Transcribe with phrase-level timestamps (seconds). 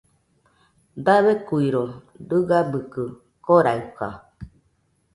[1.05, 1.83] Dabeikuiro
[2.27, 3.03] dɨgabɨkɨ
[3.45, 4.07] koraɨka